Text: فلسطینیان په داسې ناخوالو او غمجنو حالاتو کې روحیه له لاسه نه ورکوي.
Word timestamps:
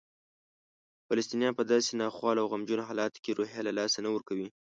فلسطینیان 1.07 1.53
په 1.55 1.63
داسې 1.71 1.91
ناخوالو 2.01 2.41
او 2.41 2.49
غمجنو 2.53 2.87
حالاتو 2.89 3.21
کې 3.23 3.35
روحیه 3.37 3.61
له 3.67 3.73
لاسه 3.79 3.97
نه 4.05 4.09
ورکوي. 4.15 4.47